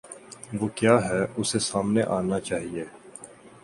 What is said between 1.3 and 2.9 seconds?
اسے سامنے آنا چاہیے۔